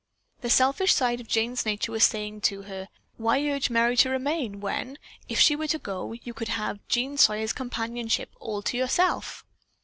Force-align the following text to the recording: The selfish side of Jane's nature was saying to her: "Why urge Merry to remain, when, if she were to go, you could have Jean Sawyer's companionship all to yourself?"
The 0.41 0.49
selfish 0.49 0.95
side 0.95 1.21
of 1.21 1.27
Jane's 1.27 1.63
nature 1.63 1.91
was 1.91 2.03
saying 2.03 2.41
to 2.41 2.63
her: 2.63 2.89
"Why 3.17 3.47
urge 3.47 3.69
Merry 3.69 3.95
to 3.97 4.09
remain, 4.09 4.59
when, 4.59 4.97
if 5.29 5.39
she 5.39 5.55
were 5.55 5.67
to 5.67 5.77
go, 5.77 6.13
you 6.13 6.33
could 6.33 6.47
have 6.47 6.79
Jean 6.87 7.17
Sawyer's 7.19 7.53
companionship 7.53 8.31
all 8.39 8.63
to 8.63 8.77
yourself?" 8.77 9.45